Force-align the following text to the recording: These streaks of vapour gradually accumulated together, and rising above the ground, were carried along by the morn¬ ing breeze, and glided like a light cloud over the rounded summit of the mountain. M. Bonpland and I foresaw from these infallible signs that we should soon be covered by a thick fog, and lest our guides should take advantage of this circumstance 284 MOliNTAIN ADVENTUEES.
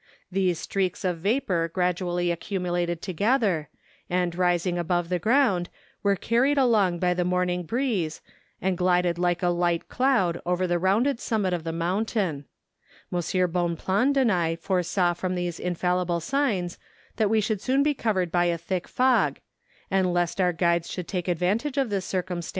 These 0.31 0.57
streaks 0.57 1.05
of 1.05 1.19
vapour 1.19 1.67
gradually 1.67 2.31
accumulated 2.31 3.03
together, 3.03 3.69
and 4.09 4.33
rising 4.35 4.79
above 4.79 5.09
the 5.09 5.19
ground, 5.19 5.69
were 6.01 6.15
carried 6.15 6.57
along 6.57 6.97
by 6.97 7.13
the 7.13 7.21
morn¬ 7.21 7.51
ing 7.51 7.63
breeze, 7.67 8.19
and 8.59 8.75
glided 8.79 9.19
like 9.19 9.43
a 9.43 9.49
light 9.49 9.89
cloud 9.89 10.41
over 10.43 10.65
the 10.65 10.79
rounded 10.79 11.19
summit 11.19 11.53
of 11.53 11.63
the 11.63 11.71
mountain. 11.71 12.45
M. 13.13 13.17
Bonpland 13.51 14.17
and 14.17 14.31
I 14.31 14.55
foresaw 14.55 15.13
from 15.13 15.35
these 15.35 15.59
infallible 15.59 16.19
signs 16.19 16.79
that 17.17 17.29
we 17.29 17.39
should 17.39 17.61
soon 17.61 17.83
be 17.83 17.93
covered 17.93 18.31
by 18.31 18.45
a 18.45 18.57
thick 18.57 18.87
fog, 18.87 19.37
and 19.91 20.11
lest 20.11 20.41
our 20.41 20.51
guides 20.51 20.89
should 20.89 21.07
take 21.07 21.27
advantage 21.27 21.77
of 21.77 21.91
this 21.91 22.05
circumstance 22.05 22.09
284 22.09 22.15
MOliNTAIN 22.15 22.37
ADVENTUEES. 22.39 22.49